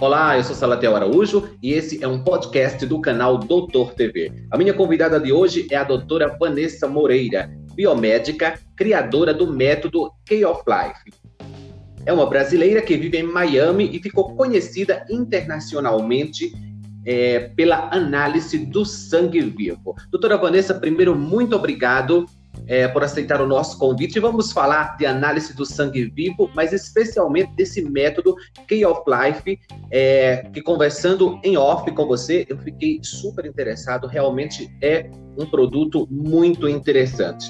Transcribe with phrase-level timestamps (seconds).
[0.00, 4.32] Olá, eu sou Salatiel Araújo e esse é um podcast do canal Doutor TV.
[4.50, 10.42] A minha convidada de hoje é a doutora Vanessa Moreira, biomédica, criadora do método Key
[10.42, 11.12] of Life.
[12.06, 16.50] É uma brasileira que vive em Miami e ficou conhecida internacionalmente
[17.04, 19.94] é, pela análise do sangue vivo.
[20.10, 22.24] Doutora Vanessa, primeiro, muito obrigado
[22.66, 24.20] é, por aceitar o nosso convite.
[24.20, 28.36] Vamos falar de análise do sangue vivo, mas especialmente desse método
[28.68, 29.58] Key of Life,
[29.90, 34.06] é, que conversando em off com você, eu fiquei super interessado.
[34.06, 37.46] Realmente é um produto muito interessante.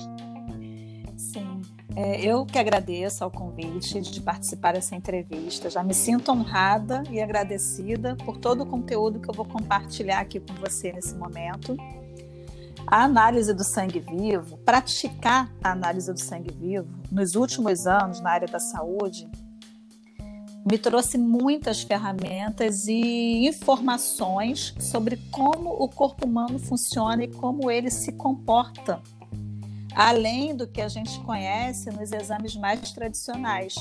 [1.17, 1.61] Sim,
[1.97, 5.69] é, eu que agradeço ao convite de participar dessa entrevista.
[5.69, 10.41] Já me sinto honrada e agradecida por todo o conteúdo que eu vou compartilhar aqui
[10.41, 11.77] com você nesse momento.
[12.87, 18.31] A análise do sangue vivo, praticar a análise do sangue vivo nos últimos anos na
[18.31, 19.31] área da saúde,
[20.69, 27.91] me trouxe muitas ferramentas e informações sobre como o corpo humano funciona e como ele
[27.91, 29.01] se comporta,
[29.95, 33.75] além do que a gente conhece nos exames mais tradicionais.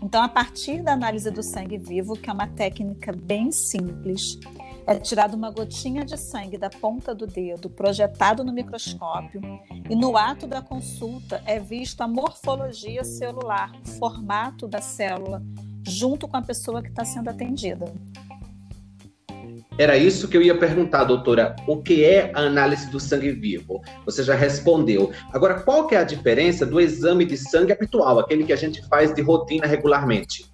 [0.00, 4.38] Então, a partir da análise do sangue vivo, que é uma técnica bem simples,
[4.88, 9.42] é tirada uma gotinha de sangue da ponta do dedo, projetado no microscópio,
[9.88, 15.42] e no ato da consulta é vista a morfologia celular, o formato da célula,
[15.86, 17.92] junto com a pessoa que está sendo atendida.
[19.76, 21.54] Era isso que eu ia perguntar, doutora.
[21.66, 23.82] O que é a análise do sangue vivo?
[24.06, 25.12] Você já respondeu.
[25.32, 28.84] Agora, qual que é a diferença do exame de sangue habitual, aquele que a gente
[28.88, 30.50] faz de rotina regularmente?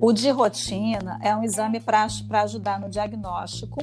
[0.00, 2.06] O de rotina é um exame para
[2.42, 3.78] ajudar no diagnóstico.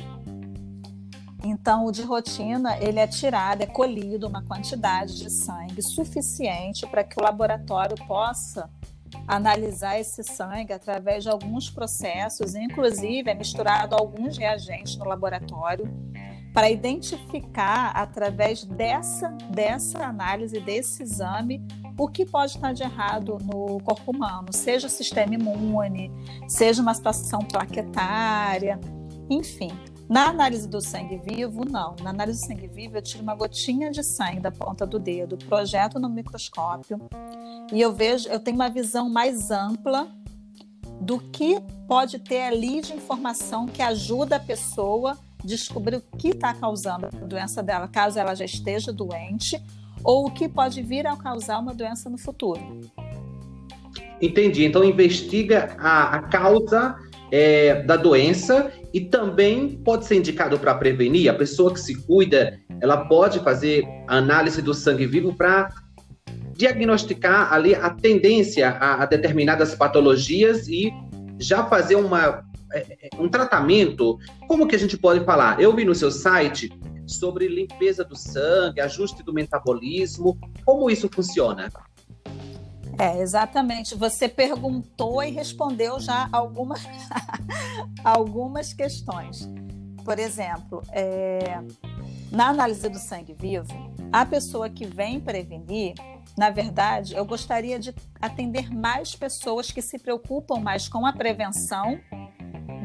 [1.44, 7.04] Então, o de rotina, ele é tirado, é colhido uma quantidade de sangue suficiente para
[7.04, 8.70] que o laboratório possa
[9.28, 15.88] analisar esse sangue através de alguns processos, inclusive é misturado alguns reagentes no laboratório
[16.54, 21.66] para identificar através dessa dessa análise desse exame
[21.98, 26.12] o que pode estar de errado no corpo humano, seja o sistema imune,
[26.48, 28.80] seja uma situação plaquetária,
[29.30, 29.72] enfim.
[30.10, 31.96] Na análise do sangue vivo, não.
[32.02, 35.38] Na análise do sangue vivo, eu tiro uma gotinha de sangue da ponta do dedo,
[35.38, 36.98] projeto no microscópio
[37.72, 40.08] e eu vejo, eu tenho uma visão mais ampla
[41.02, 46.30] do que pode ter ali de informação que ajuda a pessoa a descobrir o que
[46.30, 49.62] está causando a doença dela, caso ela já esteja doente,
[50.04, 52.62] ou o que pode vir a causar uma doença no futuro.
[54.22, 54.66] Entendi.
[54.66, 56.96] Então, investiga a, a causa
[57.32, 61.30] é, da doença e também pode ser indicado para prevenir.
[61.30, 65.70] A pessoa que se cuida, ela pode fazer análise do sangue vivo para
[66.56, 70.92] diagnosticar ali a tendência a, a, determinadas patologias e
[71.40, 72.44] já fazer uma,
[72.74, 74.18] é, é, um tratamento.
[74.48, 75.62] Como que a gente pode falar?
[75.62, 76.72] Eu vi no seu site
[77.08, 80.38] sobre limpeza do sangue, ajuste do metabolismo.
[80.66, 81.72] Como isso funciona?
[83.00, 83.96] É, exatamente.
[83.96, 86.82] Você perguntou e respondeu já algumas,
[88.04, 89.50] algumas questões.
[90.04, 91.60] Por exemplo, é,
[92.32, 93.68] na análise do sangue vivo,
[94.12, 95.94] a pessoa que vem prevenir,
[96.38, 102.00] na verdade, eu gostaria de atender mais pessoas que se preocupam mais com a prevenção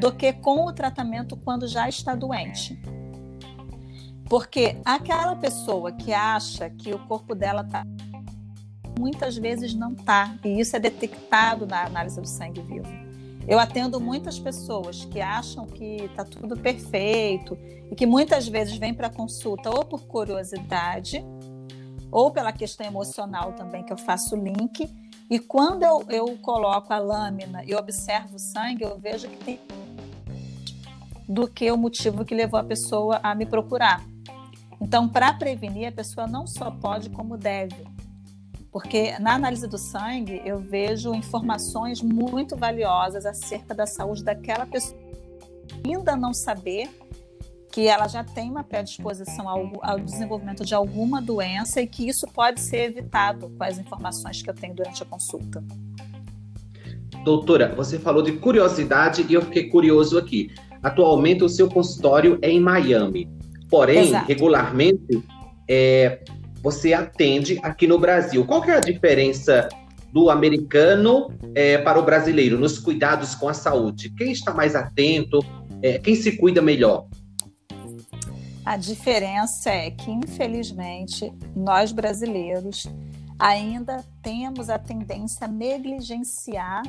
[0.01, 2.81] do que com o tratamento quando já está doente.
[4.33, 7.85] Porque aquela pessoa que acha que o corpo dela está
[8.99, 12.89] muitas vezes não está, e isso é detectado na análise do sangue vivo.
[13.47, 17.59] Eu atendo muitas pessoas que acham que está tudo perfeito
[17.91, 21.23] e que muitas vezes vêm para consulta ou por curiosidade
[22.11, 24.89] ou pela questão emocional também, que eu faço link.
[25.29, 29.61] E quando eu, eu coloco a lâmina e observo o sangue, eu vejo que tem
[31.29, 34.11] do que o motivo que levou a pessoa a me procurar.
[34.83, 37.87] Então, para prevenir, a pessoa não só pode, como deve.
[38.73, 45.01] Porque na análise do sangue, eu vejo informações muito valiosas acerca da saúde daquela pessoa.
[45.87, 46.91] Ainda não saber
[47.71, 52.27] que ela já tem uma predisposição ao, ao, desenvolvimento de alguma doença e que isso
[52.27, 55.63] pode ser evitado com as informações que eu tenho durante a consulta.
[57.25, 60.51] Doutora, você falou de curiosidade e eu fiquei curioso aqui.
[60.83, 63.42] Atualmente o seu consultório é em Miami.
[63.73, 64.29] Porém, Exato.
[64.29, 65.25] regularmente,
[65.67, 66.21] é,
[66.63, 68.45] você atende aqui no Brasil.
[68.45, 69.67] Qual é a diferença
[70.13, 74.11] do americano é, para o brasileiro nos cuidados com a saúde?
[74.11, 75.39] Quem está mais atento?
[75.83, 77.07] É, quem se cuida melhor?
[78.63, 82.87] A diferença é que, infelizmente, nós brasileiros
[83.39, 86.83] ainda temos a tendência a negligenciar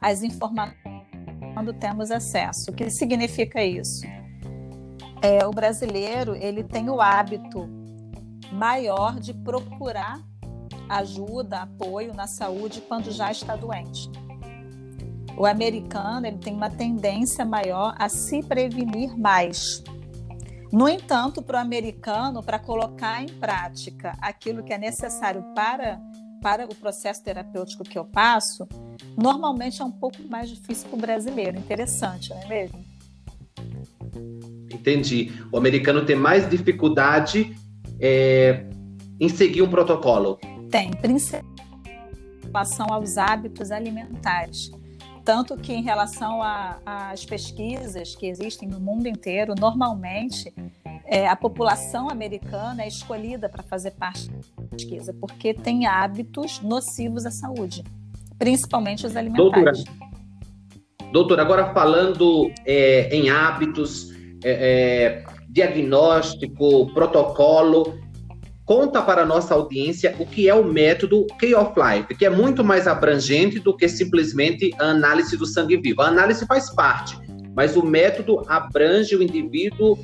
[0.00, 0.76] as informações
[1.52, 2.70] quando temos acesso.
[2.70, 4.16] O que significa isso?
[5.22, 7.68] É, o brasileiro ele tem o hábito
[8.52, 10.20] maior de procurar
[10.88, 14.10] ajuda, apoio na saúde quando já está doente.
[15.36, 19.82] O americano ele tem uma tendência maior a se prevenir mais.
[20.72, 26.00] No entanto, para o americano, para colocar em prática aquilo que é necessário para,
[26.42, 28.66] para o processo terapêutico que eu passo,
[29.16, 31.58] normalmente é um pouco mais difícil para o brasileiro.
[31.58, 32.85] Interessante, não é mesmo?
[34.86, 35.32] Entendi.
[35.50, 37.56] O americano tem mais dificuldade
[37.98, 38.64] é,
[39.18, 40.38] em seguir um protocolo.
[40.70, 41.56] Tem, principalmente
[42.44, 44.70] em relação aos hábitos alimentares.
[45.24, 50.54] Tanto que, em relação às pesquisas que existem no mundo inteiro, normalmente
[51.04, 57.26] é, a população americana é escolhida para fazer parte da pesquisa, porque tem hábitos nocivos
[57.26, 57.82] à saúde,
[58.38, 59.82] principalmente os alimentares.
[59.82, 67.98] Doutora, doutora agora falando é, em hábitos, é, é diagnóstico, protocolo,
[68.64, 72.30] conta para a nossa audiência o que é o método Key of Life, que é
[72.30, 76.02] muito mais abrangente do que simplesmente a análise do sangue vivo.
[76.02, 77.16] A análise faz parte,
[77.54, 79.98] mas o método abrange o indivíduo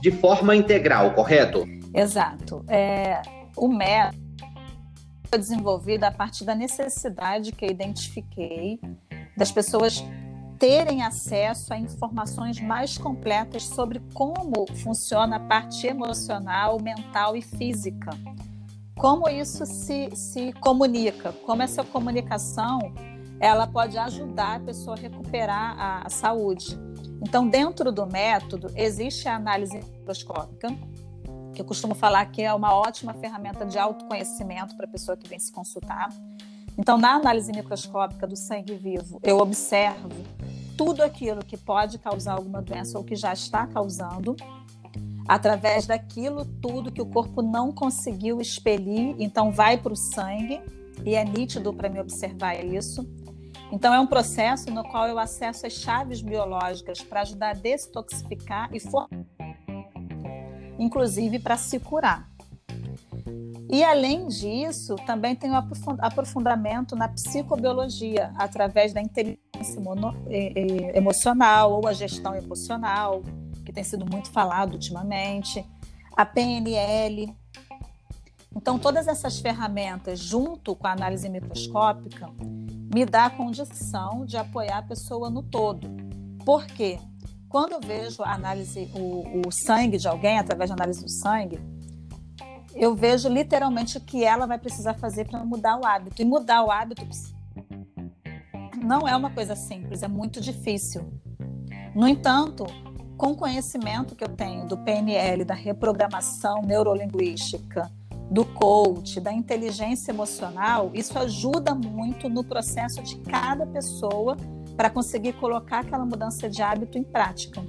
[0.00, 1.66] de forma integral, correto?
[1.92, 2.64] Exato.
[2.68, 3.20] É,
[3.56, 4.24] o método
[5.28, 8.78] foi desenvolvido a partir da necessidade que eu identifiquei
[9.36, 10.04] das pessoas
[10.58, 18.10] terem acesso a informações mais completas sobre como funciona a parte emocional, mental e física.
[18.96, 22.78] Como isso se, se comunica, como essa comunicação
[23.38, 26.78] ela pode ajudar a pessoa a recuperar a, a saúde.
[27.20, 30.68] Então, dentro do método, existe a análise microscópica,
[31.54, 35.28] que eu costumo falar que é uma ótima ferramenta de autoconhecimento para a pessoa que
[35.28, 36.08] vem se consultar.
[36.78, 40.10] Então, na análise microscópica do sangue vivo, eu observo
[40.76, 44.36] tudo aquilo que pode causar alguma doença ou que já está causando,
[45.26, 50.60] através daquilo tudo que o corpo não conseguiu expelir, então vai para o sangue,
[51.04, 53.08] e é nítido para me observar isso.
[53.72, 58.68] Então, é um processo no qual eu acesso as chaves biológicas para ajudar a detoxificar
[58.72, 59.08] e formar,
[60.78, 62.35] inclusive para se curar.
[63.68, 65.56] E além disso, também tem o
[65.98, 69.80] aprofundamento na psicobiologia, através da inteligência
[70.94, 73.22] emocional ou a gestão emocional,
[73.64, 75.64] que tem sido muito falado ultimamente,
[76.16, 77.34] a PNL.
[78.54, 82.30] Então, todas essas ferramentas, junto com a análise microscópica,
[82.94, 85.88] me dá a condição de apoiar a pessoa no todo.
[86.44, 86.98] Por quê?
[87.48, 91.60] Quando eu vejo a análise, o, o sangue de alguém, através da análise do sangue,
[92.76, 96.20] eu vejo literalmente o que ela vai precisar fazer para mudar o hábito.
[96.20, 97.06] E mudar o hábito
[98.76, 101.10] não é uma coisa simples, é muito difícil.
[101.94, 102.66] No entanto,
[103.16, 107.90] com o conhecimento que eu tenho do PNL, da reprogramação neurolinguística,
[108.30, 114.36] do coach, da inteligência emocional, isso ajuda muito no processo de cada pessoa
[114.76, 117.62] para conseguir colocar aquela mudança de hábito em prática.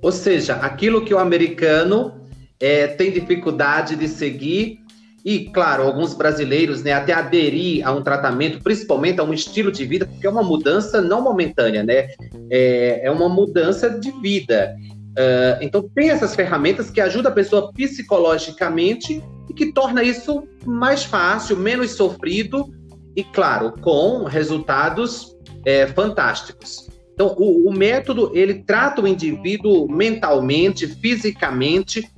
[0.00, 2.25] Ou seja, aquilo que o americano
[2.60, 4.80] é, tem dificuldade de seguir
[5.24, 9.84] e, claro, alguns brasileiros né, até aderir a um tratamento, principalmente a um estilo de
[9.84, 12.06] vida, porque é uma mudança não momentânea, né?
[12.48, 14.76] É, é uma mudança de vida.
[15.18, 21.02] Uh, então, tem essas ferramentas que ajudam a pessoa psicologicamente e que torna isso mais
[21.02, 22.70] fácil, menos sofrido
[23.16, 26.88] e, claro, com resultados é, fantásticos.
[27.14, 32.08] Então, o, o método, ele trata o indivíduo mentalmente, fisicamente,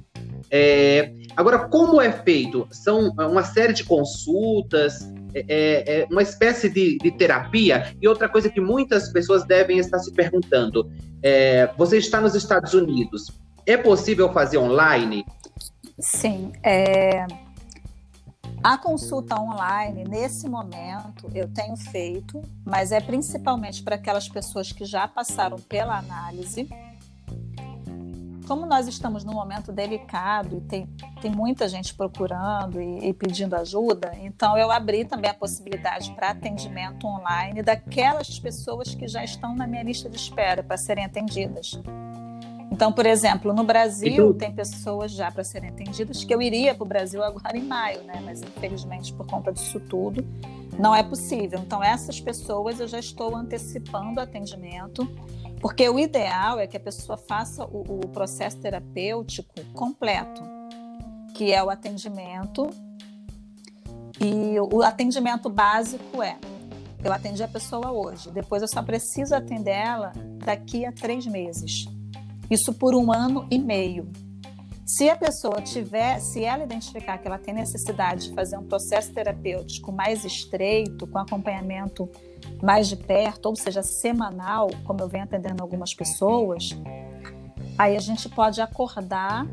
[0.50, 2.66] é, agora, como é feito?
[2.70, 5.02] São uma série de consultas,
[5.34, 7.94] é, é, é, uma espécie de, de, terapia.
[8.00, 10.90] E outra coisa que muitas pessoas devem estar se perguntando:
[11.22, 13.30] é, você está nos Estados Unidos,
[13.66, 15.24] é possível fazer online?
[15.98, 16.52] Sim.
[16.62, 17.26] É...
[18.62, 24.84] A consulta online, nesse momento, eu tenho feito, mas é principalmente para aquelas pessoas que
[24.84, 26.68] já passaram pela análise
[28.48, 30.88] como nós estamos num momento delicado e tem,
[31.20, 36.30] tem muita gente procurando e, e pedindo ajuda, então eu abri também a possibilidade para
[36.30, 41.78] atendimento online daquelas pessoas que já estão na minha lista de espera para serem atendidas.
[42.72, 46.84] Então, por exemplo, no Brasil tem pessoas já para serem atendidas que eu iria para
[46.84, 48.22] o Brasil agora em maio, né?
[48.24, 50.24] Mas infelizmente por conta disso tudo
[50.78, 51.58] não é possível.
[51.58, 55.06] Então essas pessoas eu já estou antecipando o atendimento
[55.60, 60.42] porque o ideal é que a pessoa faça o, o processo terapêutico completo,
[61.34, 62.68] que é o atendimento.
[64.20, 66.36] E o atendimento básico é
[67.02, 70.12] eu atendi a pessoa hoje, depois eu só preciso atender ela
[70.44, 71.86] daqui a três meses.
[72.50, 74.08] Isso por um ano e meio.
[74.88, 79.12] Se a pessoa tiver, se ela identificar que ela tem necessidade de fazer um processo
[79.12, 82.08] terapêutico mais estreito, com acompanhamento
[82.62, 86.70] mais de perto, ou seja, semanal, como eu venho atendendo algumas pessoas,
[87.76, 89.46] aí a gente pode acordar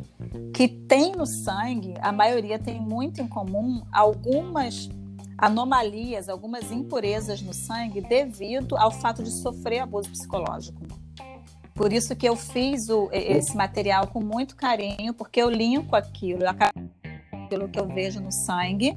[0.54, 4.90] que têm no sangue, a maioria tem muito em comum algumas
[5.38, 11.01] anomalias, algumas impurezas no sangue devido ao fato de sofrer abuso psicológico.
[11.82, 16.44] Por isso que eu fiz o, esse material com muito carinho, porque eu linko aquilo,
[16.46, 18.96] aquilo que eu vejo no sangue,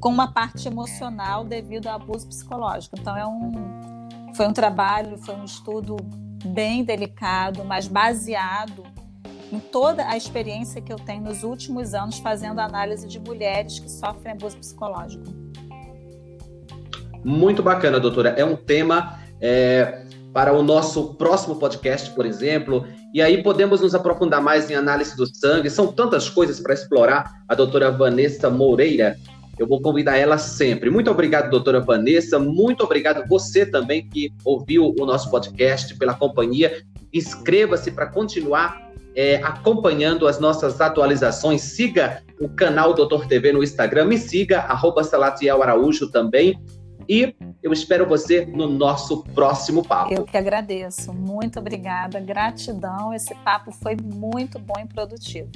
[0.00, 2.96] com uma parte emocional devido ao abuso psicológico.
[2.98, 3.52] Então é um,
[4.34, 5.94] foi um trabalho, foi um estudo
[6.44, 8.82] bem delicado, mas baseado
[9.52, 13.88] em toda a experiência que eu tenho nos últimos anos fazendo análise de mulheres que
[13.88, 15.22] sofrem abuso psicológico.
[17.24, 18.30] Muito bacana, doutora.
[18.30, 22.86] É um tema é, para o nosso próximo podcast, por exemplo.
[23.12, 25.70] E aí podemos nos aprofundar mais em análise do sangue.
[25.70, 27.32] São tantas coisas para explorar.
[27.48, 29.16] A doutora Vanessa Moreira,
[29.58, 30.90] eu vou convidar ela sempre.
[30.90, 32.38] Muito obrigado, doutora Vanessa.
[32.38, 36.82] Muito obrigado você também que ouviu o nosso podcast pela companhia.
[37.12, 41.62] Inscreva-se para continuar é, acompanhando as nossas atualizações.
[41.62, 44.04] Siga o canal Doutor TV no Instagram.
[44.04, 44.64] Me siga,
[45.02, 46.56] Salatiel Araújo também.
[47.08, 50.12] E eu espero você no nosso próximo papo.
[50.12, 51.12] Eu que agradeço.
[51.12, 52.20] Muito obrigada.
[52.20, 53.14] Gratidão.
[53.14, 55.50] Esse papo foi muito bom e produtivo.